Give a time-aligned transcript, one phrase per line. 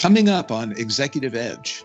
[0.00, 1.84] Coming up on Executive Edge.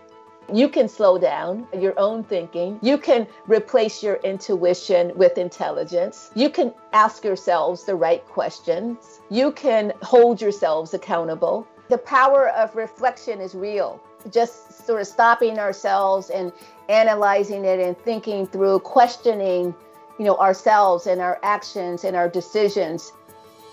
[0.50, 2.78] You can slow down your own thinking.
[2.80, 6.30] You can replace your intuition with intelligence.
[6.34, 9.20] You can ask yourselves the right questions.
[9.28, 11.68] You can hold yourselves accountable.
[11.90, 14.00] The power of reflection is real.
[14.32, 16.52] Just sort of stopping ourselves and
[16.88, 19.74] analyzing it and thinking through, questioning,
[20.18, 23.12] you know, ourselves and our actions and our decisions.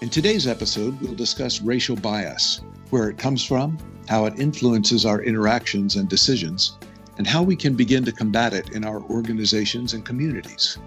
[0.02, 5.22] In today's episode, we'll discuss racial bias, where it comes from, how it influences our
[5.22, 6.78] interactions and decisions,
[7.18, 10.78] and how we can begin to combat it in our organizations and communities.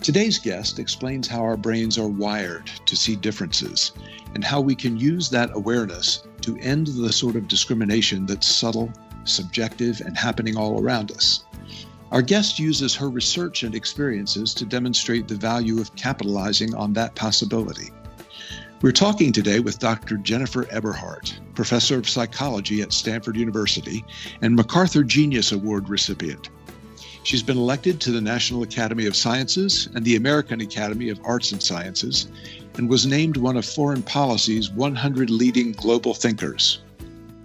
[0.00, 3.92] Today's guest explains how our brains are wired to see differences
[4.34, 8.92] and how we can use that awareness to end the sort of discrimination that's subtle,
[9.24, 11.44] subjective, and happening all around us.
[12.12, 17.14] Our guest uses her research and experiences to demonstrate the value of capitalizing on that
[17.14, 17.90] possibility.
[18.80, 20.18] We're talking today with Dr.
[20.18, 24.04] Jennifer Eberhardt, professor of psychology at Stanford University
[24.40, 26.50] and MacArthur Genius Award recipient.
[27.24, 31.50] She's been elected to the National Academy of Sciences and the American Academy of Arts
[31.50, 32.28] and Sciences
[32.76, 36.78] and was named one of Foreign Policy's 100 leading global thinkers.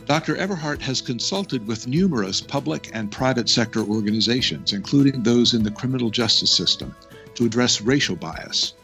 [0.06, 0.38] Dr.
[0.38, 6.12] Eberhardt has consulted with numerous public and private sector organizations, including those in the criminal
[6.12, 6.94] justice system,
[7.34, 8.76] to address racial bias.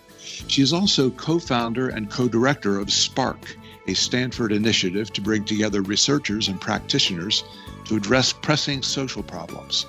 [0.47, 5.43] She is also co founder and co director of SPARK, a Stanford initiative to bring
[5.43, 7.43] together researchers and practitioners
[7.85, 9.85] to address pressing social problems.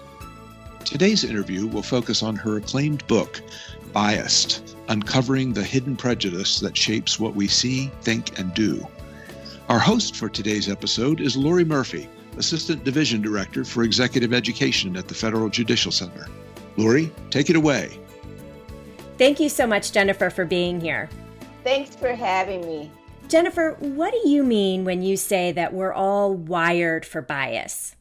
[0.85, 3.43] Today's interview will focus on her acclaimed book,
[3.93, 8.87] Biased Uncovering the Hidden Prejudice That Shapes What We See, Think, and Do.
[9.69, 15.07] Our host for today's episode is Lori Murphy, Assistant Division Director for Executive Education at
[15.07, 16.27] the Federal Judicial Center.
[16.77, 18.01] Lori, take it away.
[19.21, 21.07] Thank you so much, Jennifer, for being here.
[21.63, 22.91] Thanks for having me.
[23.29, 27.97] Jennifer, what do you mean when you say that we're all wired for bias?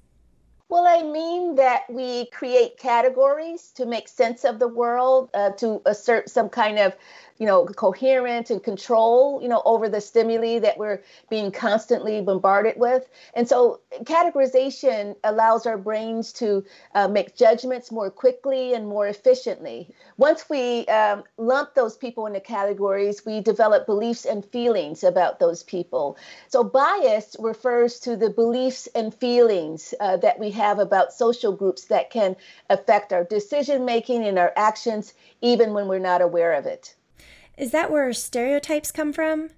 [0.70, 5.82] Well, I mean that we create categories to make sense of the world, uh, to
[5.86, 6.96] assert some kind of
[7.40, 12.78] you know, coherent and control, you know, over the stimuli that we're being constantly bombarded
[12.78, 13.08] with.
[13.34, 19.90] And so categorization allows our brains to uh, make judgments more quickly and more efficiently.
[20.18, 25.64] Once we um, lump those people into categories, we develop beliefs and feelings about those
[25.64, 26.18] people.
[26.50, 31.86] So bias refers to the beliefs and feelings uh, that we have about social groups
[31.86, 32.36] that can
[32.70, 36.96] affect our decision making and our actions, even when we're not aware of it.
[37.58, 39.50] Is that where stereotypes come from?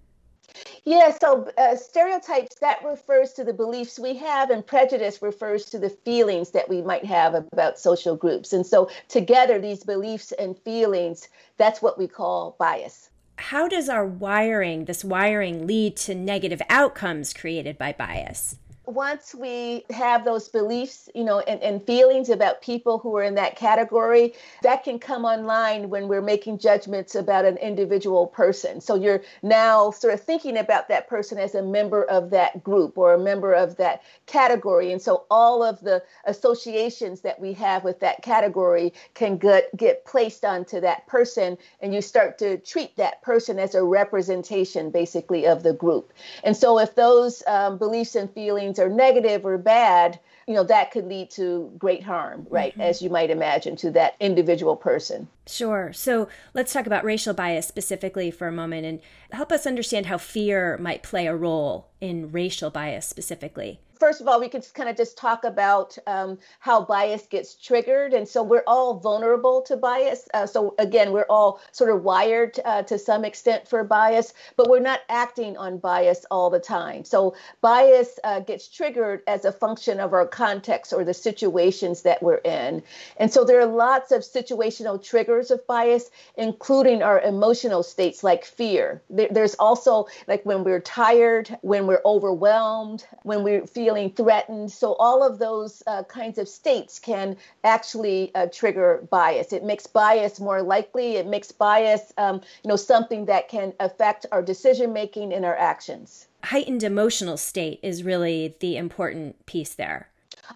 [0.83, 5.79] Yeah, so uh, stereotypes that refers to the beliefs we have, and prejudice refers to
[5.79, 8.51] the feelings that we might have about social groups.
[8.51, 13.09] And so, together, these beliefs and feelings, that's what we call bias.
[13.37, 18.57] How does our wiring, this wiring, lead to negative outcomes created by bias?
[18.85, 23.35] Once we have those beliefs, you know, and, and feelings about people who are in
[23.35, 24.33] that category,
[24.63, 28.81] that can come online when we're making judgments about an individual person.
[28.81, 32.97] So you're now sort of thinking about that person as a member of that group
[32.97, 34.91] or a member of that category.
[34.91, 40.05] And so all of the associations that we have with that category can get, get
[40.05, 41.55] placed onto that person.
[41.81, 46.11] And you start to treat that person as a representation, basically, of the group.
[46.43, 50.91] And so if those um, beliefs and feelings are negative or bad, you know, that
[50.91, 52.73] could lead to great harm, right?
[52.73, 52.81] Mm-hmm.
[52.81, 55.27] As you might imagine to that individual person.
[55.47, 55.91] Sure.
[55.91, 58.99] So let's talk about racial bias specifically for a moment and
[59.31, 64.27] help us understand how fear might play a role in racial bias specifically first of
[64.27, 68.15] all, we could kind of just talk about um, how bias gets triggered.
[68.15, 70.27] And so we're all vulnerable to bias.
[70.33, 74.67] Uh, so again, we're all sort of wired uh, to some extent for bias, but
[74.71, 77.05] we're not acting on bias all the time.
[77.05, 82.23] So bias uh, gets triggered as a function of our context or the situations that
[82.23, 82.81] we're in.
[83.17, 88.45] And so there are lots of situational triggers of bias, including our emotional states like
[88.45, 89.01] fear.
[89.09, 94.71] There's also like when we're tired, when we're overwhelmed, when we're feeling threatened.
[94.71, 99.53] So all of those uh, kinds of states can actually uh, trigger bias.
[99.53, 101.15] It makes bias more likely.
[101.15, 105.57] It makes bias, um, you know, something that can affect our decision making and our
[105.57, 106.27] actions.
[106.43, 110.10] Heightened emotional state is really the important piece there.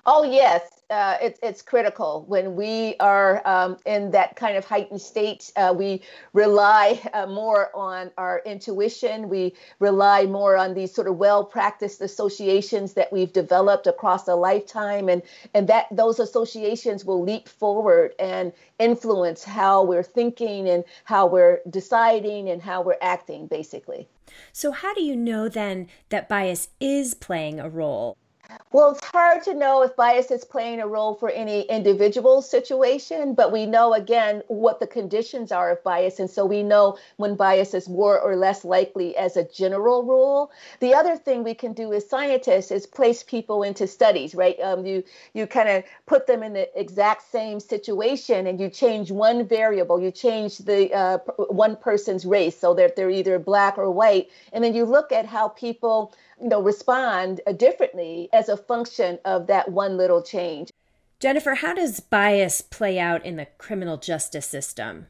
[0.06, 5.02] Oh yes, uh, it's it's critical when we are um, in that kind of heightened
[5.02, 5.52] state.
[5.56, 6.02] Uh, we
[6.34, 9.30] rely uh, more on our intuition.
[9.30, 15.10] We rely more on these sort of well-practiced associations that we've developed across a lifetime,
[15.10, 15.22] and
[15.54, 21.62] and that those associations will leap forward and influence how we're thinking and how we're
[21.70, 24.08] deciding and how we're acting, basically.
[24.52, 28.18] So, how do you know then that bias is playing a role?
[28.72, 33.34] Well, it's hard to know if bias is playing a role for any individual situation,
[33.34, 36.20] but we know again what the conditions are of bias.
[36.20, 40.52] And so we know when bias is more or less likely as a general rule.
[40.82, 44.60] The other thing we can do as scientists is place people into studies, right?
[44.60, 45.04] Um, you
[45.34, 50.02] you kind of put them in the exact same situation and you change one variable,
[50.02, 51.18] you change the uh,
[51.48, 54.30] one person's race so that they're either black or white.
[54.52, 59.48] And then you look at how people you know, respond differently as a function of
[59.48, 60.72] that one little change.
[61.20, 65.08] Jennifer, how does bias play out in the criminal justice system?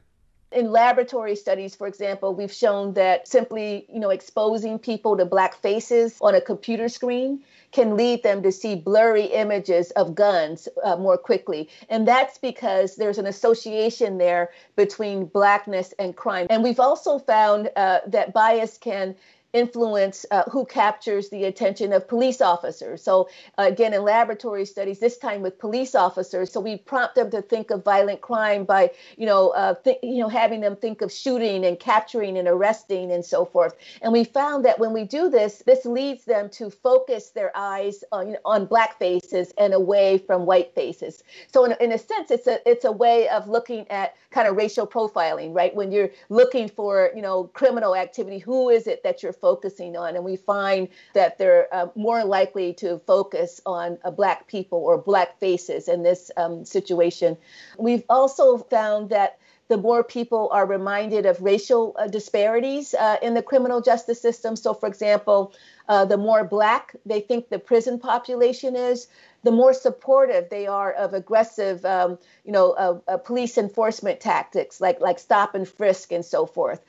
[0.52, 5.56] In laboratory studies, for example, we've shown that simply, you know, exposing people to black
[5.60, 10.96] faces on a computer screen can lead them to see blurry images of guns uh,
[10.96, 11.68] more quickly.
[11.90, 16.46] And that's because there's an association there between blackness and crime.
[16.48, 19.16] And we've also found uh, that bias can
[19.56, 23.02] influence uh, who captures the attention of police officers.
[23.02, 27.42] So, again, in laboratory studies, this time with police officers, so we prompt them to
[27.42, 31.10] think of violent crime by, you know, uh, th- you know, having them think of
[31.10, 33.74] shooting and capturing and arresting and so forth.
[34.02, 38.04] And we found that when we do this, this leads them to focus their eyes
[38.12, 41.24] on, on black faces and away from white faces.
[41.52, 44.56] So, in, in a sense, it's a it's a way of looking at kind of
[44.56, 45.74] racial profiling, right?
[45.74, 50.16] When you're looking for, you know, criminal activity, who is it that you're focusing on.
[50.16, 54.98] And we find that they're uh, more likely to focus on uh, Black people or
[54.98, 57.36] Black faces in this um, situation.
[57.78, 59.38] We've also found that
[59.68, 64.56] the more people are reminded of racial uh, disparities uh, in the criminal justice system.
[64.56, 65.52] So, for example,
[65.88, 69.08] uh, the more black they think the prison population is,
[69.42, 75.00] the more supportive they are of aggressive, um, you know, uh, police enforcement tactics like
[75.00, 76.80] like stop and frisk and so forth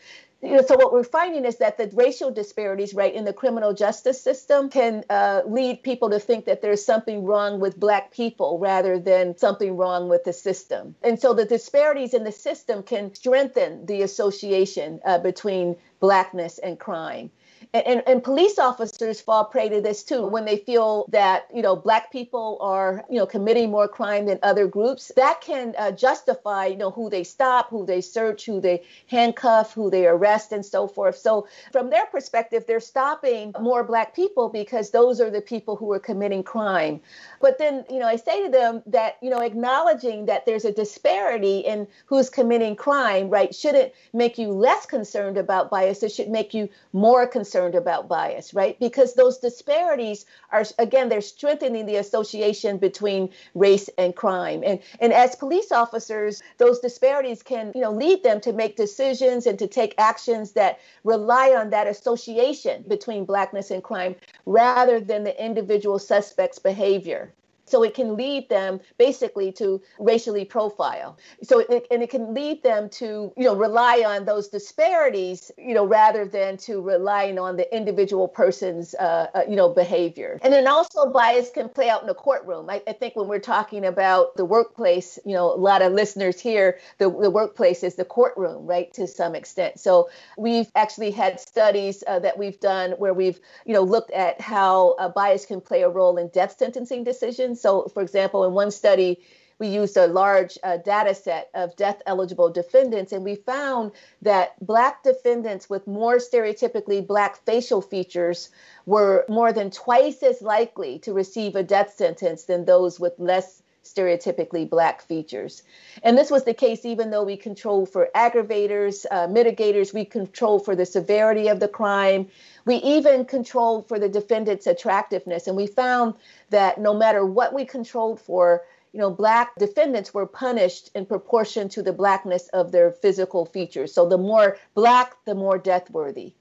[0.41, 3.73] you know, so what we're finding is that the racial disparities, right, in the criminal
[3.73, 8.59] justice system can uh, lead people to think that there's something wrong with black people
[8.59, 10.95] rather than something wrong with the system.
[11.01, 16.79] And so the disparities in the system can strengthen the association uh, between blackness and
[16.79, 17.31] crime
[17.73, 21.75] and, and, police officers fall prey to this too when they feel that you know
[21.75, 25.11] black people are you know committing more crime than other groups.
[25.15, 29.73] That can uh, justify you know who they stop who they search who they handcuff
[29.73, 31.17] who they arrest and so forth.
[31.17, 35.91] So from their perspective they're stopping more black people because those are the people who
[35.91, 37.01] are committing crime.
[37.41, 40.71] But then you know i say to them that you know acknowledging that there's a
[40.71, 46.03] disparity in who's committing crime right shouldn't make you less concerned about bias.
[46.03, 48.77] It should make you more concerned concerned about bias, right?
[48.77, 54.63] Because those disparities are, again, they're strengthening the association between race and crime.
[54.65, 59.47] And, and as police officers, those disparities can, you know, lead them to make decisions
[59.47, 64.15] and to take actions that rely on that association between blackness and crime
[64.45, 67.31] rather than the individual suspect's behavior.
[67.67, 71.17] So it can lead them basically to racially profile.
[71.43, 75.73] So it, and it can lead them to, you know, rely on those disparities, you
[75.73, 80.39] know, rather than to relying on the individual person's, uh, uh, you know, behavior.
[80.41, 82.69] And then also bias can play out in the courtroom.
[82.69, 86.39] I, I, think when we're talking about the workplace, you know, a lot of listeners
[86.39, 89.79] here, the, the workplace is the courtroom, right, to some extent.
[89.79, 94.39] So we've actually had studies uh, that we've done where we've, you know, looked at
[94.39, 98.71] how bias can play a role in death sentencing decisions so, for example, in one
[98.71, 99.19] study,
[99.59, 104.53] we used a large uh, data set of death eligible defendants, and we found that
[104.65, 108.49] Black defendants with more stereotypically Black facial features
[108.85, 113.63] were more than twice as likely to receive a death sentence than those with less
[113.93, 115.63] stereotypically Black features.
[116.03, 120.65] And this was the case even though we controlled for aggravators, uh, mitigators, we controlled
[120.65, 122.27] for the severity of the crime.
[122.65, 125.47] We even controlled for the defendant's attractiveness.
[125.47, 126.15] And we found
[126.49, 128.63] that no matter what we controlled for,
[128.93, 133.93] you know, black defendants were punished in proportion to the blackness of their physical features.
[133.93, 136.33] So the more black, the more death worthy.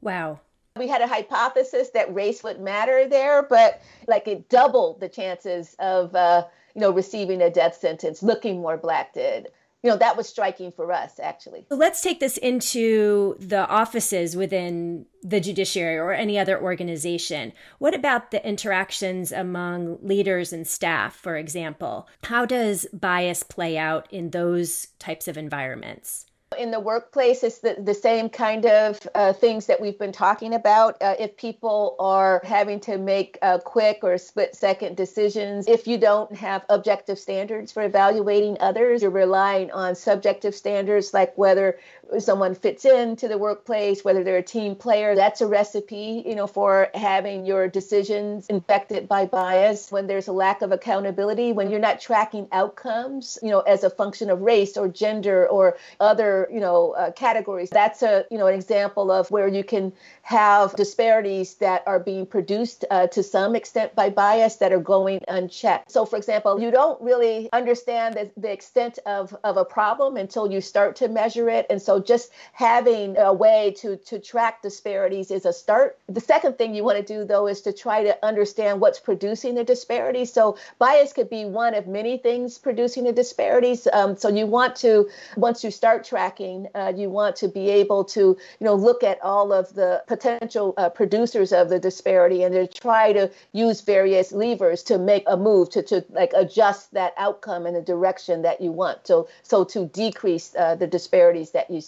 [0.00, 0.40] Wow.
[0.76, 5.76] We had a hypothesis that race would matter there, but like it doubled the chances
[5.78, 9.48] of, uh, you know, receiving a death sentence looking more black did.
[9.82, 11.66] You know that was striking for us actually.
[11.68, 17.52] So let's take this into the offices within the judiciary or any other organization.
[17.80, 22.08] What about the interactions among leaders and staff for example?
[22.22, 27.76] How does bias play out in those types of environments in the workplace, it's the,
[27.78, 31.00] the same kind of uh, things that we've been talking about.
[31.02, 35.98] Uh, if people are having to make uh, quick or split second decisions, if you
[35.98, 41.78] don't have objective standards for evaluating others, you're relying on subjective standards like whether
[42.20, 45.14] someone fits into the workplace, whether they're a team player.
[45.14, 49.90] That's a recipe, you know, for having your decisions infected by bias.
[49.90, 53.90] When there's a lack of accountability, when you're not tracking outcomes, you know, as a
[53.90, 57.70] function of race or gender or other, you know, uh, categories.
[57.70, 59.92] That's a, you know, an example of where you can
[60.22, 65.20] have disparities that are being produced uh, to some extent by bias that are going
[65.28, 65.90] unchecked.
[65.90, 70.50] So, for example, you don't really understand the, the extent of, of a problem until
[70.50, 71.66] you start to measure it.
[71.70, 75.98] And so, just having a way to, to track disparities is a start.
[76.08, 79.54] The second thing you want to do, though, is to try to understand what's producing
[79.54, 80.32] the disparities.
[80.32, 83.88] So, bias could be one of many things producing the disparities.
[83.92, 88.04] Um, so, you want to, once you start tracking, uh, you want to be able
[88.04, 92.54] to, you know, look at all of the potential uh, producers of the disparity and
[92.54, 97.14] to try to use various levers to make a move to, to like adjust that
[97.16, 99.06] outcome in the direction that you want.
[99.06, 101.80] So, so to decrease uh, the disparities that you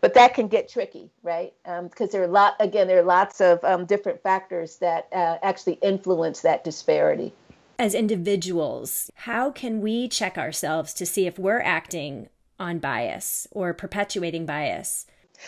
[0.00, 1.52] but that can get tricky, right?
[1.64, 5.08] Because um, there are a lot, again, there are lots of um, different factors that
[5.12, 7.32] uh, actually influence that disparity.
[7.78, 13.72] As individuals, how can we check ourselves to see if we're acting on bias or
[13.72, 15.06] perpetuating bias?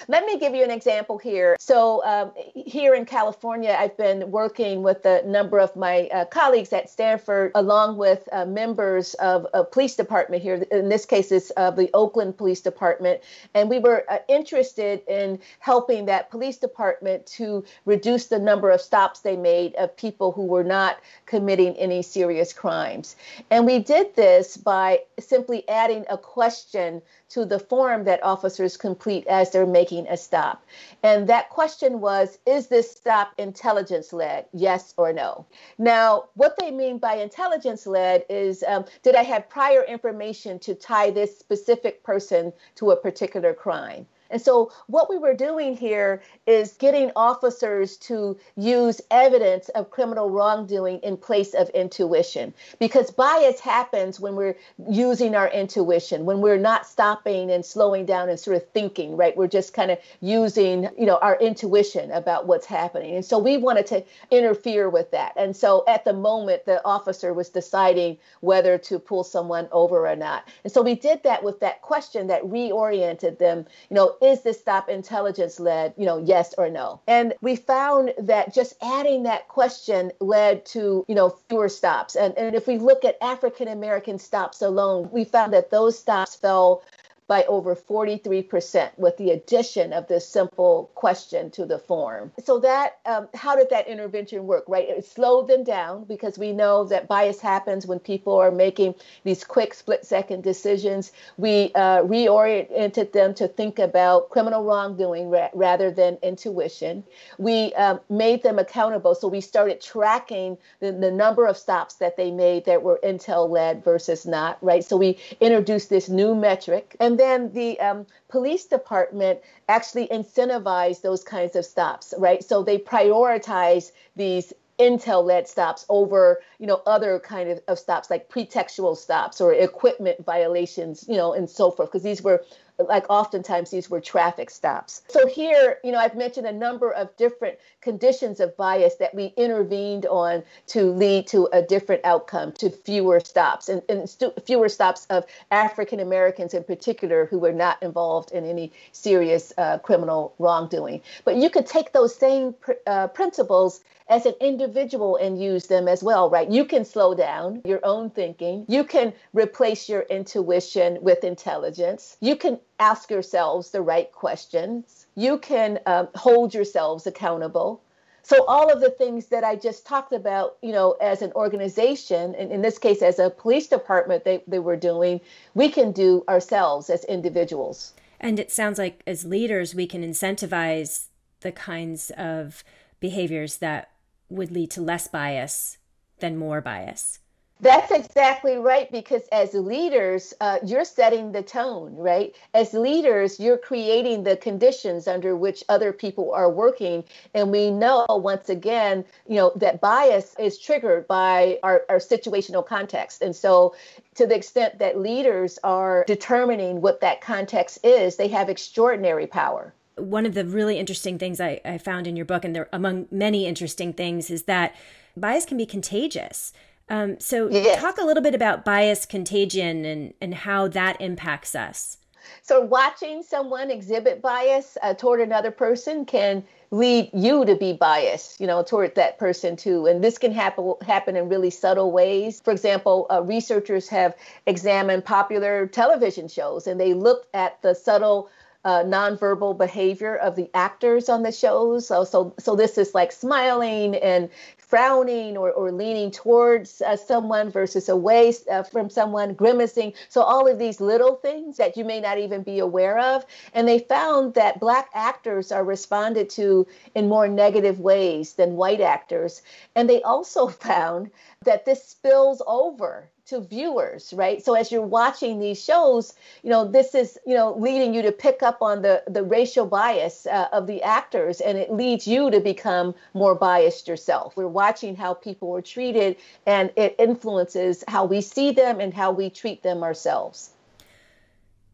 [0.09, 1.57] Let me give you an example here.
[1.59, 6.73] So, um, here in California, I've been working with a number of my uh, colleagues
[6.73, 10.55] at Stanford, along with uh, members of a police department here.
[10.71, 13.21] In this case, it's uh, the Oakland Police Department.
[13.55, 18.81] And we were uh, interested in helping that police department to reduce the number of
[18.81, 23.17] stops they made of people who were not committing any serious crimes.
[23.51, 29.27] And we did this by simply adding a question to the form that officers complete
[29.27, 30.65] as they're making a stop.
[31.03, 34.47] And that question was Is this stop intelligence led?
[34.53, 35.47] Yes or no?
[35.79, 40.75] Now, what they mean by intelligence led is um, Did I have prior information to
[40.75, 44.07] tie this specific person to a particular crime?
[44.31, 50.31] And so, what we were doing here is getting officers to use evidence of criminal
[50.31, 52.55] wrongdoing in place of intuition.
[52.79, 54.57] Because bias happens when we're
[54.89, 59.37] using our intuition, when we're not stopping and slowing down and sort of thinking, right?
[59.37, 63.17] We're just kind of using, you know, our intuition about what's happening.
[63.17, 65.33] And so, we wanted to interfere with that.
[65.37, 70.17] And so, at the moment, the officer was deciding whether to pull someone over or
[70.17, 70.49] not.
[70.63, 74.61] And so, we did that with that question that reoriented them, you know, is this
[74.61, 77.01] stop intelligence led, you know, yes or no?
[77.07, 82.17] And we found that just adding that question led to, you know, fewer stops.
[82.17, 86.37] And, and if we look at African American stops alone, we found that those stops
[86.37, 86.83] fell
[87.31, 92.33] by over 43% with the addition of this simple question to the form.
[92.43, 94.65] So that um, how did that intervention work?
[94.67, 98.97] Right, it slowed them down because we know that bias happens when people are making
[99.23, 101.13] these quick split-second decisions.
[101.37, 107.05] We uh, reoriented them to think about criminal wrongdoing ra- rather than intuition.
[107.39, 112.17] We um, made them accountable, so we started tracking the, the number of stops that
[112.17, 114.59] they made that were intel-led versus not.
[114.61, 121.03] Right, so we introduced this new metric and then the um, police department actually incentivize
[121.03, 122.43] those kinds of stops, right?
[122.43, 128.09] So they prioritize these intel led stops over you know other kind of, of stops
[128.09, 132.43] like pretextual stops or equipment violations you know and so forth because these were
[132.89, 135.03] like oftentimes these were traffic stops.
[135.09, 139.33] So here, you know, I've mentioned a number of different conditions of bias that we
[139.37, 144.69] intervened on to lead to a different outcome, to fewer stops, and, and stu- fewer
[144.69, 150.35] stops of African Americans in particular who were not involved in any serious uh, criminal
[150.39, 151.01] wrongdoing.
[151.25, 153.81] But you could take those same pr- uh, principles
[154.11, 156.51] as an individual and use them as well, right?
[156.51, 158.67] You can slow down your own thinking.
[158.69, 162.17] You can replace your intuition with intelligence.
[162.21, 165.07] You can ask yourselves the right questions.
[165.15, 167.81] You can um, hold yourselves accountable.
[168.23, 172.35] So all of the things that I just talked about, you know, as an organization,
[172.35, 175.21] and in this case, as a police department, they, they were doing,
[175.55, 177.95] we can do ourselves as individuals.
[178.21, 181.07] And it sounds like as leaders, we can incentivize
[181.41, 182.63] the kinds of
[182.99, 183.91] behaviors that
[184.31, 185.79] would lead to less bias
[186.21, 187.19] than more bias.
[187.63, 188.91] That's exactly right.
[188.91, 192.35] Because as leaders, uh, you're setting the tone, right?
[192.55, 197.05] As leaders, you're creating the conditions under which other people are working.
[197.35, 202.65] And we know, once again, you know, that bias is triggered by our, our situational
[202.65, 203.21] context.
[203.21, 203.75] And so,
[204.15, 209.75] to the extent that leaders are determining what that context is, they have extraordinary power
[210.01, 213.07] one of the really interesting things I, I found in your book, and there among
[213.11, 214.75] many interesting things, is that
[215.17, 216.53] bias can be contagious.
[216.89, 217.81] Um, so, yes.
[217.81, 221.99] talk a little bit about bias contagion and, and how that impacts us.
[222.43, 228.41] So watching someone exhibit bias uh, toward another person can lead you to be biased,
[228.41, 229.87] you know, toward that person too.
[229.87, 232.41] And this can happen happen in really subtle ways.
[232.45, 234.15] For example, uh, researchers have
[234.47, 238.31] examined popular television shows and they looked at the subtle
[238.65, 241.87] uh, nonverbal behavior of the actors on the shows.
[241.87, 247.51] So, so, so this is like smiling and frowning or, or leaning towards uh, someone
[247.51, 249.95] versus away uh, from someone, grimacing.
[250.09, 253.25] So, all of these little things that you may not even be aware of.
[253.55, 258.81] And they found that Black actors are responded to in more negative ways than white
[258.81, 259.43] actors.
[259.75, 261.11] And they also found
[261.45, 264.45] that this spills over to viewers, right?
[264.45, 268.13] So as you're watching these shows, you know, this is, you know, leading you to
[268.13, 272.31] pick up on the the racial bias uh, of the actors and it leads you
[272.31, 274.37] to become more biased yourself.
[274.37, 279.13] We're watching how people are treated and it influences how we see them and how
[279.13, 280.51] we treat them ourselves.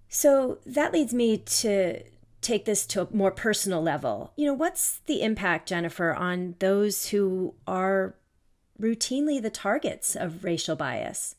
[0.08, 2.02] So that leads me to
[2.40, 4.32] take this to a more personal level.
[4.36, 8.14] You know, what's the impact, Jennifer, on those who are
[8.80, 11.34] routinely the targets of racial bias?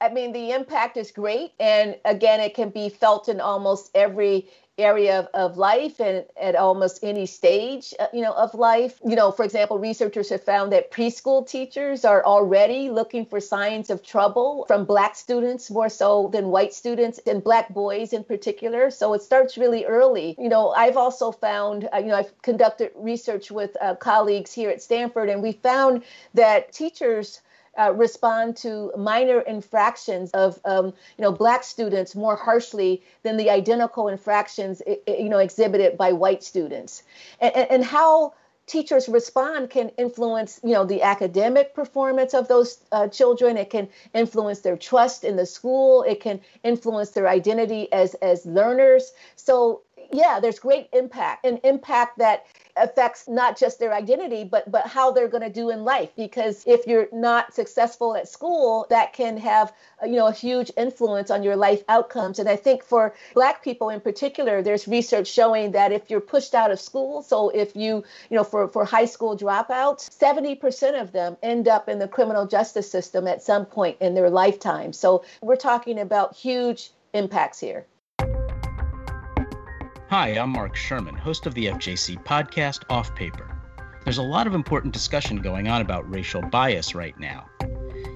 [0.00, 1.52] I mean, the impact is great.
[1.58, 4.48] And again, it can be felt in almost every
[4.78, 9.16] area of, of life and at almost any stage uh, you know of life you
[9.16, 14.02] know for example researchers have found that preschool teachers are already looking for signs of
[14.02, 19.14] trouble from black students more so than white students and black boys in particular so
[19.14, 23.50] it starts really early you know i've also found uh, you know i've conducted research
[23.50, 26.02] with uh, colleagues here at stanford and we found
[26.34, 27.40] that teachers
[27.78, 33.50] uh, respond to minor infractions of um, you know black students more harshly than the
[33.50, 37.02] identical infractions you know exhibited by white students.
[37.40, 38.34] And, and, how
[38.66, 43.56] teachers respond can influence you know the academic performance of those uh, children.
[43.56, 46.02] It can influence their trust in the school.
[46.02, 49.12] It can influence their identity as as learners.
[49.36, 49.82] So
[50.12, 52.46] yeah there's great impact an impact that
[52.76, 56.10] affects not just their identity but but how they're going to do in life.
[56.16, 59.72] Because if you're not successful at school that can have
[60.02, 62.38] uh, you know a huge influence on your life outcomes.
[62.38, 66.54] And i think for black people in particular there's research showing that if you're pushed
[66.54, 71.12] out of school so if you you know for for high school dropouts 70% of
[71.12, 74.92] them end up in the criminal justice system at some point in their lifetime.
[74.92, 77.86] So we're talking about huge impacts here
[80.08, 83.50] Hi, I'm Mark Sherman, host of the FJC podcast Off Paper.
[84.04, 87.50] There's a lot of important discussion going on about racial bias right now.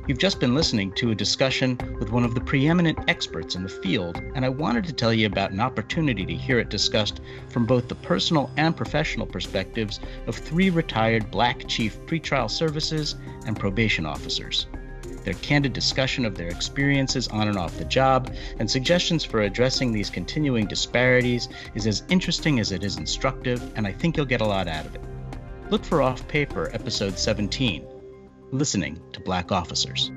[0.07, 3.69] You've just been listening to a discussion with one of the preeminent experts in the
[3.69, 7.67] field, and I wanted to tell you about an opportunity to hear it discussed from
[7.67, 9.99] both the personal and professional perspectives
[10.29, 14.69] of three retired black chief pretrial services and probation officers
[15.25, 19.93] their candid discussion of their experiences on and off the job, and suggestions for addressing
[19.93, 24.41] these continuing disparities is as interesting as it is instructive, and I think you'll get
[24.41, 25.03] a lot out of it.
[25.71, 27.87] Look for Off Paper, Episode 17
[28.53, 30.11] Listening to Black Officers.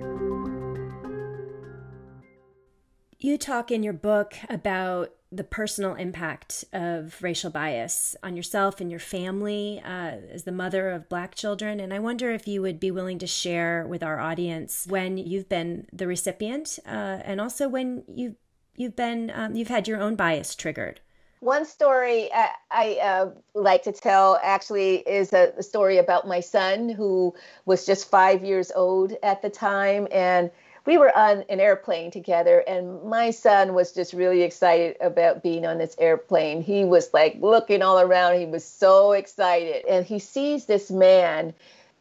[3.19, 8.91] You talk in your book about the personal impact of racial bias on yourself and
[8.91, 11.79] your family uh, as the mother of black children.
[11.79, 15.49] And I wonder if you would be willing to share with our audience when you've
[15.49, 18.35] been the recipient uh, and also when you've,
[18.75, 20.99] you've been, um, you've had your own bias triggered.
[21.39, 26.39] One story I, I uh, like to tell actually is a, a story about my
[26.39, 27.33] son who
[27.65, 30.07] was just five years old at the time.
[30.09, 30.51] And
[30.85, 35.65] we were on an airplane together and my son was just really excited about being
[35.65, 36.61] on this airplane.
[36.61, 38.39] He was like looking all around.
[38.39, 39.85] He was so excited.
[39.85, 41.53] And he sees this man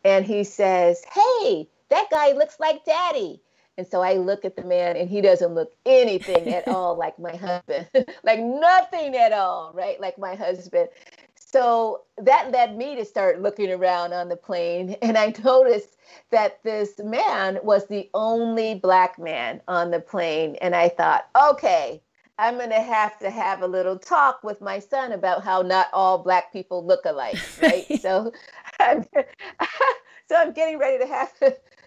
[0.04, 3.40] and he says hey that guy looks like daddy.
[3.78, 7.18] And so I look at the man and he doesn't look anything at all like
[7.18, 7.86] my husband,
[8.24, 10.00] like nothing at all, right?
[10.00, 10.88] Like my husband.
[11.52, 14.96] So that led me to start looking around on the plane.
[15.02, 15.96] And I noticed
[16.30, 20.56] that this man was the only black man on the plane.
[20.62, 22.02] And I thought, okay,
[22.38, 25.88] I'm going to have to have a little talk with my son about how not
[25.92, 27.86] all black people look alike, right?
[28.00, 28.32] so,
[28.80, 29.04] I'm,
[30.28, 31.32] so I'm getting ready to have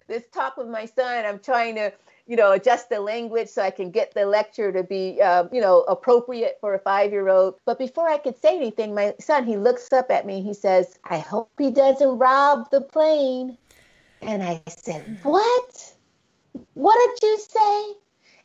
[0.08, 1.24] this talk with my son.
[1.24, 1.92] I'm trying to,
[2.26, 5.60] you know, adjust the language so I can get the lecture to be, uh, you
[5.60, 7.54] know, appropriate for a five-year-old.
[7.64, 10.42] But before I could say anything, my son he looks up at me.
[10.42, 13.58] He says, "I hope he doesn't rob the plane."
[14.22, 15.94] And I said, What?
[16.74, 17.92] What did you say?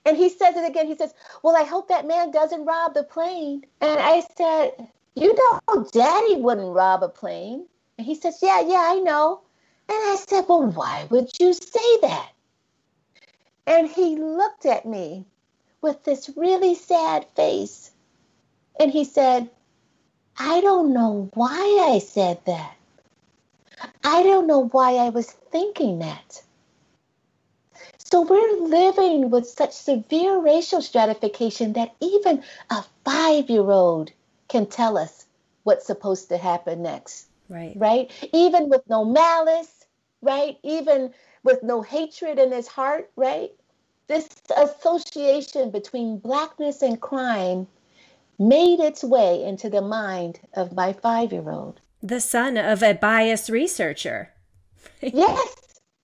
[0.06, 0.88] And he says it again.
[0.88, 1.14] He says,
[1.44, 3.66] Well, I hope that man doesn't rob the plane.
[3.80, 7.66] And I said, You know, daddy wouldn't rob a plane.
[7.98, 9.42] And he says, Yeah, yeah, I know.
[9.90, 12.30] And I said, Well, why would you say that?
[13.68, 15.26] And he looked at me
[15.82, 17.92] with this really sad face.
[18.80, 19.50] And he said,
[20.38, 22.76] I don't know why I said that.
[24.04, 26.42] I don't know why I was thinking that.
[27.98, 34.12] So we're living with such severe racial stratification that even a five year old
[34.48, 35.26] can tell us
[35.64, 37.28] what's supposed to happen next.
[37.48, 37.74] Right.
[37.76, 38.12] Right?
[38.34, 39.86] Even with no malice,
[40.22, 40.58] right?
[40.64, 43.52] Even with no hatred in his heart, right?
[44.08, 47.68] This association between blackness and crime
[48.38, 51.80] made its way into the mind of my five year old.
[52.02, 54.34] The son of a bias researcher.
[55.02, 55.56] yes,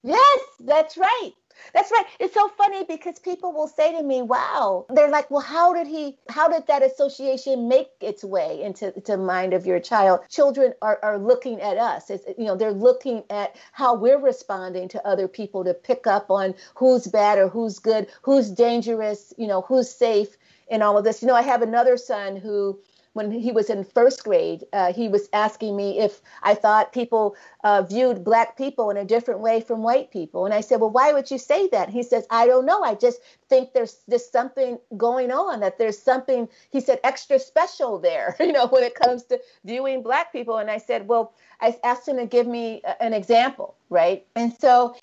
[0.04, 1.32] yes, that's right.
[1.74, 2.06] That's right.
[2.20, 5.88] It's so funny because people will say to me, "Wow," they're like, "Well, how did
[5.88, 6.18] he?
[6.30, 11.00] How did that association make its way into the mind of your child?" Children are,
[11.04, 12.10] are looking at us.
[12.10, 16.32] It's, you know, they're looking at how we're responding to other people to pick up
[16.32, 20.38] on who's bad or who's good, who's dangerous, you know, who's safe,
[20.70, 21.22] and all of this.
[21.22, 22.80] You know, I have another son who
[23.18, 27.36] when he was in first grade, uh, he was asking me if I thought people
[27.64, 30.46] uh, viewed black people in a different way from white people.
[30.46, 31.90] And I said, Well, why would you say that?
[31.90, 32.84] He says, I don't know.
[32.84, 37.98] I just think there's just something going on, that there's something, he said, extra special
[38.00, 40.58] there, you know, when it comes to viewing black people.
[40.58, 44.26] And I said, Well, I asked him to give me an example, right?
[44.36, 44.96] And so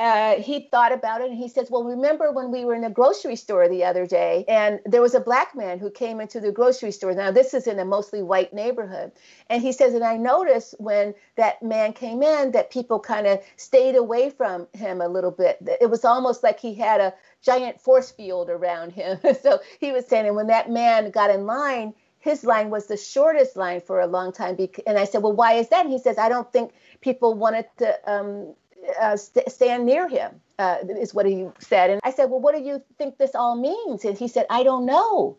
[0.00, 2.90] uh, he thought about it and he says, Well, remember when we were in a
[2.90, 6.50] grocery store the other day and there was a black man who came into the
[6.50, 7.12] grocery store.
[7.12, 9.12] Now, this is in a mostly white neighborhood.
[9.50, 13.42] And he says, And I noticed when that man came in that people kind of
[13.56, 15.58] stayed away from him a little bit.
[15.82, 19.18] It was almost like he had a giant force field around him.
[19.42, 22.96] so he was saying, and when that man got in line, his line was the
[22.96, 24.56] shortest line for a long time.
[24.86, 25.84] And I said, Well, why is that?
[25.84, 28.54] And he says, I don't think people wanted to um,
[29.00, 31.90] uh, st- stand near him, uh, is what he said.
[31.90, 34.04] And I said, Well, what do you think this all means?
[34.04, 35.36] And he said, I don't know.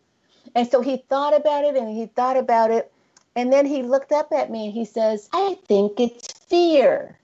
[0.55, 2.91] And so he thought about it and he thought about it.
[3.35, 7.17] And then he looked up at me and he says, I think it's fear.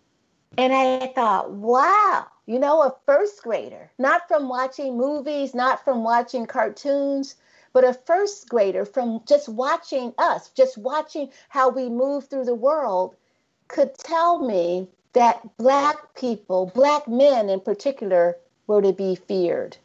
[0.58, 6.04] And I thought, wow, you know, a first grader, not from watching movies, not from
[6.04, 7.36] watching cartoons,
[7.74, 12.56] but a first grader from just watching us, just watching how we move through the
[12.56, 13.16] world,
[13.68, 19.78] could tell me that black people, black men in particular, were to be feared.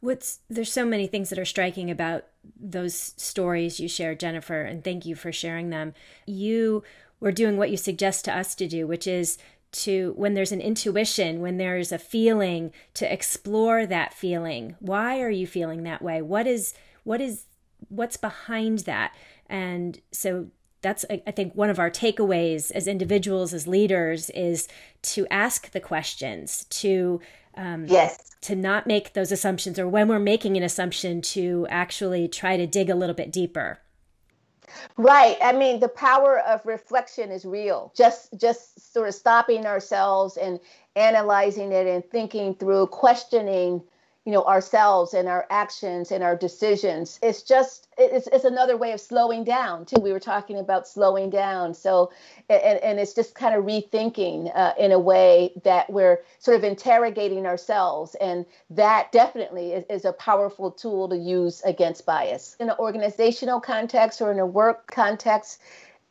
[0.00, 2.24] What's there's so many things that are striking about
[2.58, 5.94] those stories you shared, Jennifer, and thank you for sharing them.
[6.26, 6.82] You
[7.20, 9.38] were doing what you suggest to us to do, which is
[9.72, 14.76] to when there's an intuition, when there's a feeling, to explore that feeling.
[14.78, 16.22] Why are you feeling that way?
[16.22, 17.44] What is what is
[17.88, 19.14] what's behind that?
[19.48, 20.48] And so
[20.84, 24.68] that's i think one of our takeaways as individuals as leaders is
[25.02, 27.20] to ask the questions to
[27.56, 28.18] um, yes.
[28.42, 32.66] to not make those assumptions or when we're making an assumption to actually try to
[32.66, 33.78] dig a little bit deeper.
[34.96, 35.36] Right.
[35.40, 37.92] I mean the power of reflection is real.
[37.96, 40.58] Just just sort of stopping ourselves and
[40.96, 43.82] analyzing it and thinking through questioning
[44.24, 47.18] you know ourselves and our actions and our decisions.
[47.22, 50.00] It's just it's, it's another way of slowing down too.
[50.00, 51.74] We were talking about slowing down.
[51.74, 52.10] So
[52.48, 56.64] and, and it's just kind of rethinking uh, in a way that we're sort of
[56.64, 58.14] interrogating ourselves.
[58.16, 62.56] And that definitely is, is a powerful tool to use against bias.
[62.60, 65.60] In an organizational context or in a work context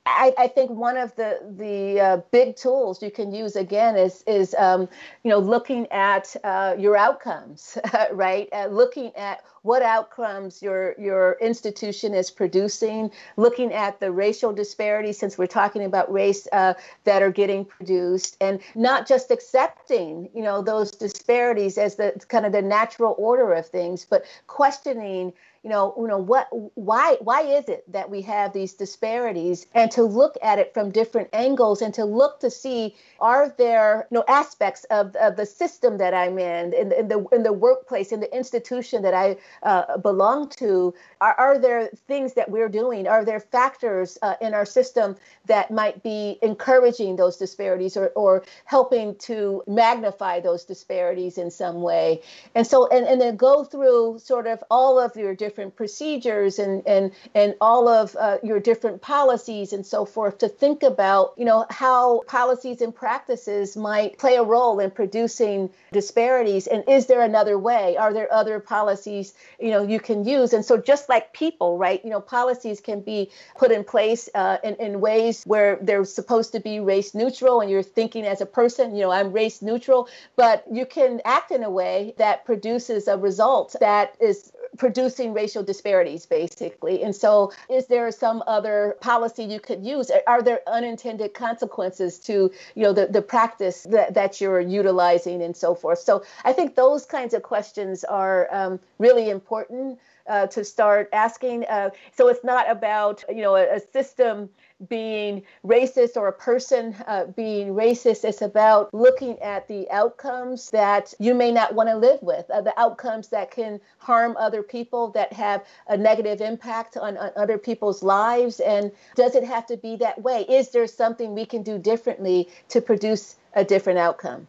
[0.06, 4.24] I, I, think one of the the uh, big tools you can use again is
[4.28, 4.90] is um,
[5.24, 7.78] you know looking at uh, your outcomes,
[8.12, 8.50] right?
[8.52, 15.18] Uh, looking at what outcomes your your institution is producing, looking at the racial disparities
[15.18, 16.74] since we're talking about race uh,
[17.06, 22.46] that are getting produced, and not just accepting you know those disparities as the kind
[22.46, 25.32] of the natural order of things, but questioning
[25.64, 29.90] you know, you know what, why, why is it that we have these disparities, and
[29.92, 34.18] to look at it from different angles, and to look to see are there, you
[34.18, 38.12] know, aspects of, of the system that I'm in, in, in the in the workplace,
[38.12, 43.08] in the institution that I uh, belong to, are, are there things that we're doing?
[43.08, 48.44] Are there factors uh, in our system that might be encouraging those disparities or, or
[48.66, 52.22] helping to magnify those disparities in some way?
[52.54, 56.58] And so, and, and then go through sort of all of your different different procedures
[56.58, 61.34] and and and all of uh, your different policies and so forth to think about
[61.38, 66.66] you know how policies and practices might play a role in producing disparities.
[66.66, 67.96] And is there another way?
[67.98, 70.54] Are there other policies you know you can use?
[70.54, 74.58] And so just like people right you know policies can be put in place uh,
[74.64, 78.48] in, in ways where they're supposed to be race neutral and you're thinking as a
[78.48, 80.10] person you know i'm race neutral.
[80.36, 85.64] But you can act in a way that produces a result that is producing racial
[85.64, 87.04] disparities basically.
[87.04, 90.12] And so is there some other policy you could use?
[90.28, 95.56] Are there unintended consequences to you know the, the practice that, that you're utilizing and
[95.56, 96.00] so forth?
[96.00, 101.66] So i think those kinds of questions are um, really important uh, to start asking
[101.66, 104.50] uh, so it's not about you know a, a system
[104.90, 108.24] being racist or a person uh, being racist.
[108.24, 112.62] It's about looking at the outcomes that you may not want to live with, uh,
[112.62, 117.58] the outcomes that can harm other people, that have a negative impact on, on other
[117.58, 118.60] people's lives.
[118.60, 120.42] And does it have to be that way?
[120.50, 124.48] Is there something we can do differently to produce a different outcome?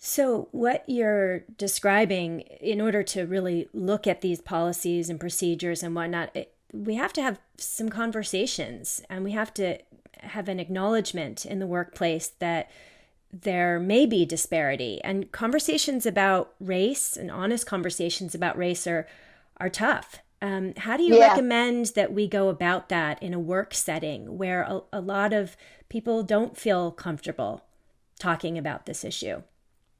[0.00, 5.94] So, what you're describing, in order to really look at these policies and procedures and
[5.94, 9.78] whatnot, it, we have to have some conversations and we have to
[10.20, 12.70] have an acknowledgement in the workplace that
[13.32, 15.00] there may be disparity.
[15.04, 19.06] And conversations about race and honest conversations about race are
[19.58, 20.20] are tough.
[20.40, 21.30] Um, how do you yeah.
[21.30, 25.56] recommend that we go about that in a work setting where a, a lot of
[25.88, 27.64] people don't feel comfortable
[28.20, 29.42] talking about this issue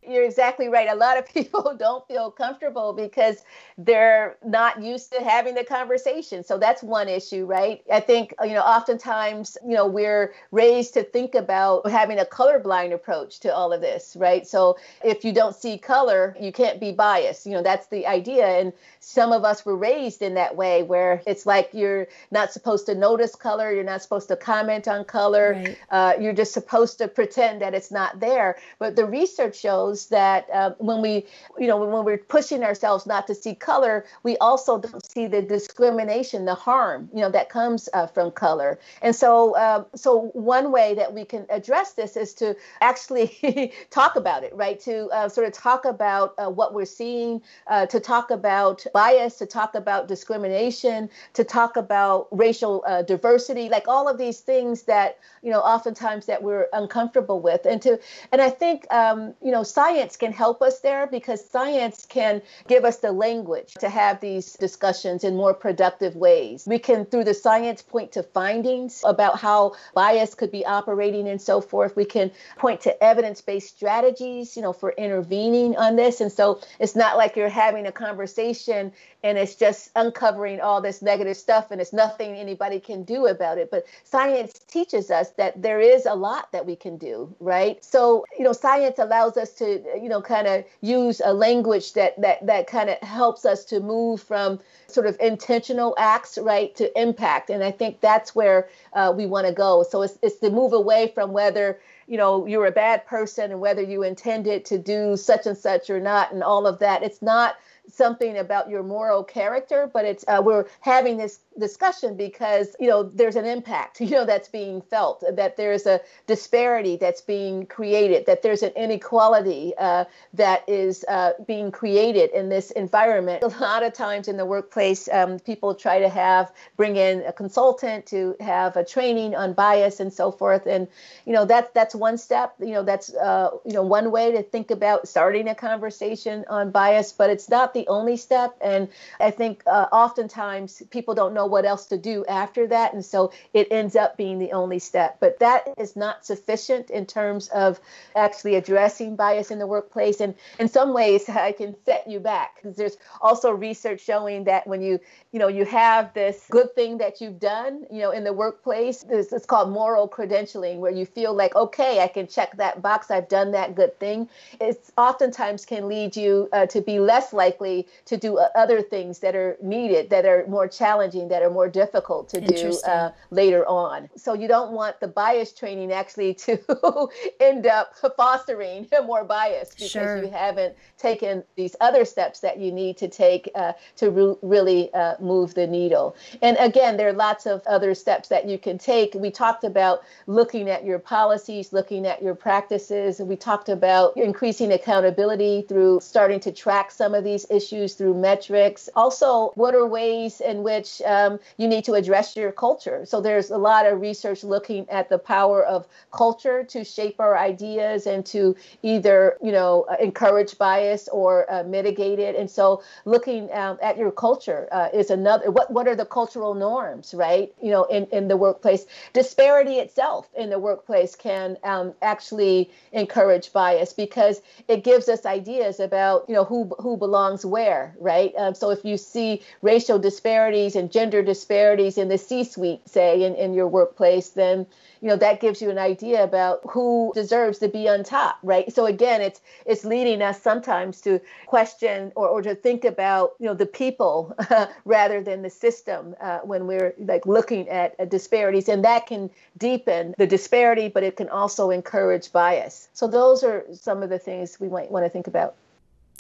[0.09, 0.89] you're exactly right.
[0.89, 3.43] A lot of people don't feel comfortable because
[3.77, 6.43] they're not used to having the conversation.
[6.43, 7.83] So that's one issue, right?
[7.93, 12.93] I think, you know, oftentimes, you know, we're raised to think about having a colorblind
[12.93, 14.47] approach to all of this, right?
[14.47, 17.47] So if you don't see color, you can't be biased.
[17.47, 18.47] You know, that's the idea.
[18.47, 22.87] And some of us were raised in that way where it's like you're not supposed
[22.87, 25.79] to notice color, you're not supposed to comment on color, right.
[25.91, 28.57] uh, you're just supposed to pretend that it's not there.
[28.79, 31.27] But the research shows that uh, when we,
[31.59, 35.43] you know, when we're pushing ourselves not to see color, we also don't see the
[35.43, 38.79] discrimination, the harm, you know, that comes uh, from color.
[39.03, 44.17] And so, uh, so one way that we can address this is to actually talk
[44.17, 44.79] about it, right?
[44.81, 49.37] To uh, sort of talk about uh, what we're seeing, uh, to talk about bias,
[49.39, 55.19] to talk about discrimination, to talk about racial diversity, like all of these things that
[55.43, 57.99] you know oftentimes that we're uncomfortable with, and to,
[58.33, 62.85] and I think um, you know science can help us there because science can give
[62.85, 66.65] us the language to have these discussions in more productive ways.
[66.67, 71.41] We can, through the science, point to findings about how bias could be operating and
[71.41, 71.97] so forth.
[71.97, 76.21] We can point to evidence based strategies, you know, for intervening on this.
[76.21, 81.03] And so it's not like you're having a conversation and it's just uncovering all this
[81.03, 85.61] negative stuff and it's nothing anybody can do about it but science teaches us that
[85.61, 89.53] there is a lot that we can do right so you know science allows us
[89.53, 93.65] to you know kind of use a language that that that kind of helps us
[93.67, 97.51] to move from sort of intentional acts right to impact.
[97.51, 99.83] And i think that's where uh, we want to go.
[99.83, 103.61] So it's, it's to move away from whether you know you're a bad person and
[103.61, 107.03] whether you intended to do such and such or not and all of that.
[107.03, 107.57] It's not
[107.89, 113.03] something about your moral character, but it's uh, we're having this discussion because you know
[113.03, 118.27] there's an impact you know that's being felt, that there's a disparity that's being created,
[118.27, 123.43] that there's an inequality uh, that is uh, being created in this environment.
[123.43, 127.33] A lot of times in the workplace, um, people try to have bring in a
[127.33, 130.89] consultant to have a training on bias and so forth, and
[131.25, 132.55] you know that's that's one step.
[132.61, 136.71] You know that's uh, you know one way to think about starting a conversation on
[136.71, 138.57] bias, but it's not the only step.
[138.61, 138.89] And
[139.21, 142.95] I think uh, oftentimes people don't know what else to do after that.
[142.95, 145.19] And so it ends up being the only step.
[145.21, 147.81] But that is not sufficient in terms of
[148.17, 150.21] actually addressing bias in the workplace.
[150.21, 154.67] And in some ways, I can set you back because there's also research showing that
[154.67, 154.99] when you,
[155.33, 159.03] you know, you have this good thing that you've done, you know, in the workplace,
[159.03, 163.11] this it's called moral credentialing, where you feel like, okay, I can check that box,
[163.11, 164.29] I've done that good thing.
[164.61, 168.83] It's oftentimes can lead you uh, to be less likely likely to do uh, other
[168.83, 173.11] things that are needed, that are more challenging, that are more difficult to do uh,
[173.31, 174.09] later on.
[174.17, 177.09] So you don't want the bias training actually to
[177.41, 180.23] end up fostering more bias because sure.
[180.23, 184.93] you haven't taken these other steps that you need to take uh, to re- really
[184.95, 186.17] uh, move the needle.
[186.43, 189.15] And again, there are lots of other steps that you can take.
[189.15, 193.21] We talked about looking at your policies, looking at your practices.
[193.21, 198.89] We talked about increasing accountability through starting to track some of these issues through metrics.
[198.95, 203.05] Also, what are ways in which um, you need to address your culture?
[203.05, 207.37] So there's a lot of research looking at the power of culture to shape our
[207.37, 212.37] ideas and to either, you know, encourage bias or uh, mitigate it.
[212.37, 215.51] And so looking um, at your culture uh, is another.
[215.51, 217.53] What what are the cultural norms, right?
[217.63, 223.53] You know, in in the workplace, disparity itself in the workplace can um, actually encourage
[223.53, 228.33] bias because it gives us ideas about you know who who belongs where, right?
[228.37, 233.35] Um, so if you see racial disparities and gender disparities in the C-suite, say in,
[233.35, 234.67] in your workplace, then
[235.01, 238.73] you know that gives you an idea about who deserves to be on top right?
[238.73, 243.47] So again it's it's leading us sometimes to question or, or to think about you
[243.47, 244.35] know the people
[244.85, 248.69] rather than the system uh, when we're like looking at uh, disparities.
[248.69, 252.89] And that can deepen the disparity but it can also encourage bias.
[252.93, 255.55] So those are some of the things we might want to think about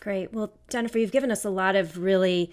[0.00, 2.50] great well jennifer you've given us a lot of really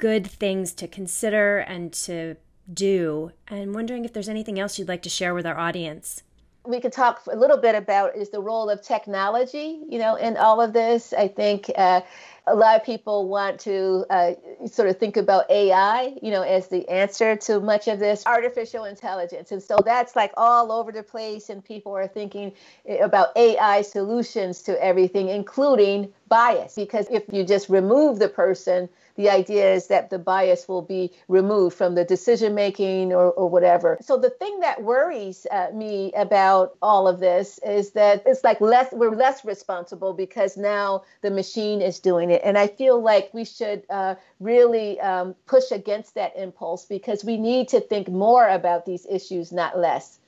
[0.00, 2.36] good things to consider and to
[2.72, 3.32] do.
[3.48, 6.22] And wondering if there's anything else you'd like to share with our audience.
[6.66, 10.36] We could talk a little bit about is the role of technology, you know, in
[10.36, 11.14] all of this.
[11.14, 12.02] I think uh,
[12.46, 14.32] a lot of people want to uh,
[14.66, 18.84] sort of think about AI, you know, as the answer to much of this artificial
[18.84, 19.52] intelligence.
[19.52, 22.52] And so that's like all over the place, and people are thinking
[23.00, 26.74] about AI solutions to everything, including bias.
[26.76, 31.12] Because if you just remove the person, the idea is that the bias will be
[31.28, 33.98] removed from the decision making or, or whatever.
[34.00, 38.60] So the thing that worries uh, me about all of this is that it's like
[38.62, 43.34] less we're less responsible because now the machine is doing it, and I feel like
[43.34, 48.48] we should uh, really um, push against that impulse because we need to think more
[48.48, 50.19] about these issues, not less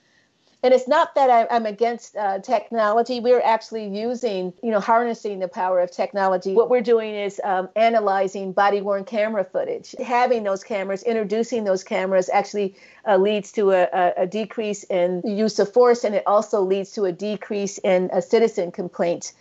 [0.62, 3.18] and it's not that I, am against uh, technology.
[3.18, 6.54] We're actually using, you know, harnessing the power of technology.
[6.54, 9.94] What we're doing is um, analyzing body worn camera footage.
[10.04, 12.76] Having those cameras, introducing those cameras actually
[13.08, 17.04] uh, leads to a, a, decrease in use of force, and it also leads to
[17.04, 19.32] a decrease in a citizen complaint.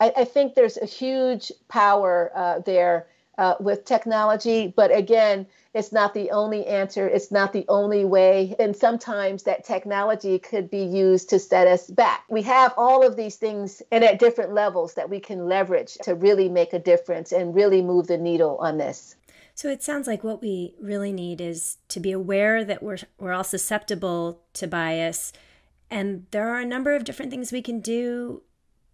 [0.00, 5.92] I, I think there's a huge power uh, there uh, with technology, but again, it's
[5.92, 7.06] not the only answer.
[7.06, 8.56] It's not the only way.
[8.58, 12.24] And sometimes that technology could be used to set us back.
[12.28, 16.14] We have all of these things and at different levels that we can leverage to
[16.14, 19.14] really make a difference and really move the needle on this.
[19.54, 23.32] So it sounds like what we really need is to be aware that we're we're
[23.32, 25.32] all susceptible to bias
[25.90, 28.42] and there are a number of different things we can do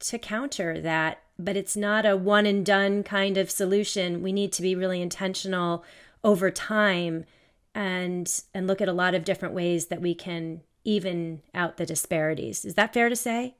[0.00, 4.22] to counter that, but it's not a one and done kind of solution.
[4.22, 5.84] We need to be really intentional
[6.24, 7.24] over time
[7.74, 11.86] and and look at a lot of different ways that we can even out the
[11.86, 12.64] disparities.
[12.64, 13.54] Is that fair to say?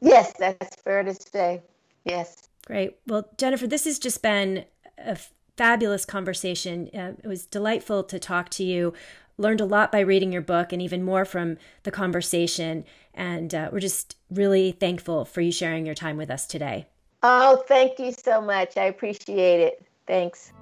[0.00, 1.62] Yes, that's fair to say.
[2.04, 2.48] Yes.
[2.66, 2.96] Great.
[3.06, 4.64] Well, Jennifer, this has just been
[4.98, 5.16] a
[5.56, 6.90] fabulous conversation.
[6.94, 8.92] Uh, it was delightful to talk to you.
[9.38, 12.84] Learned a lot by reading your book and even more from the conversation.
[13.14, 16.86] And uh, we're just really thankful for you sharing your time with us today.
[17.22, 18.76] Oh, thank you so much.
[18.76, 19.86] I appreciate it.
[20.06, 20.52] Thanks.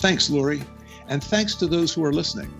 [0.00, 0.62] Thanks, Lori,
[1.08, 2.50] and thanks to those who are listening.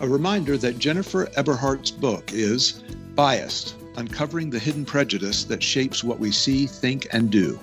[0.00, 2.82] A reminder that Jennifer Eberhardt's book is
[3.14, 7.60] Biased Uncovering the Hidden Prejudice That Shapes What We See, Think, and Do.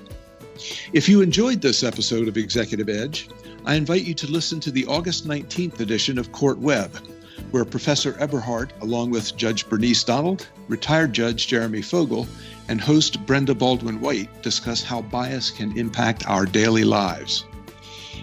[0.94, 3.28] If you enjoyed this episode of Executive Edge,
[3.66, 6.90] I invite you to listen to the August 19th edition of Court Web,
[7.52, 12.26] where Professor Eberhardt, along with Judge Bernice Donald, retired Judge Jeremy Fogel,
[12.70, 17.44] and host Brenda Baldwin White discuss how bias can impact our daily lives.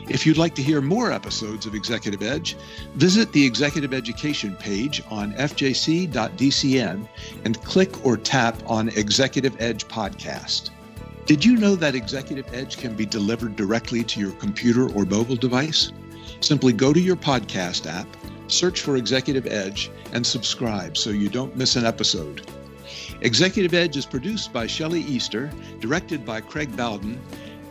[0.09, 2.57] If you'd like to hear more episodes of Executive Edge,
[2.95, 7.09] visit the Executive Education page on fjc.dcn
[7.45, 10.71] and click or tap on Executive Edge Podcast.
[11.27, 15.35] Did you know that Executive Edge can be delivered directly to your computer or mobile
[15.35, 15.91] device?
[16.41, 18.07] Simply go to your podcast app,
[18.47, 22.49] search for Executive Edge, and subscribe so you don't miss an episode.
[23.23, 27.21] Executive Edge is produced by Shelley Easter, directed by Craig Bowden,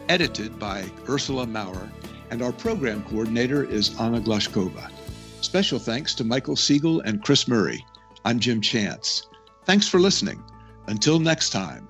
[0.10, 1.90] edited by Ursula Maurer,
[2.30, 4.92] and our program coordinator is Anna Glashkova.
[5.42, 7.86] Special thanks to Michael Siegel and Chris Murray.
[8.24, 9.28] I'm Jim Chance.
[9.66, 10.44] Thanks for listening.
[10.88, 11.88] Until next time.